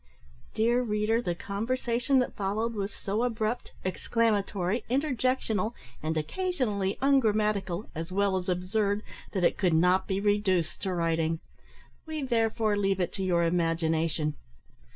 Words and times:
Dear 0.55 0.81
reader, 0.81 1.21
the 1.21 1.35
conversation 1.35 2.17
that 2.17 2.35
followed 2.35 2.73
was 2.73 2.91
so 2.91 3.21
abrupt, 3.21 3.73
exclamatory, 3.85 4.83
interjectional, 4.89 5.73
and 6.01 6.17
occasionally 6.17 6.97
ungrammatical, 7.03 7.87
as 7.93 8.11
well 8.11 8.35
as 8.37 8.49
absurd, 8.49 9.03
that 9.33 9.43
it 9.43 9.59
could 9.59 9.75
not 9.75 10.07
be 10.07 10.19
reduced 10.19 10.81
to 10.81 10.93
writing. 10.95 11.39
We 12.07 12.23
therefore 12.23 12.75
leave 12.77 12.99
it 12.99 13.13
to 13.13 13.23
your 13.23 13.43
imagination. 13.43 14.33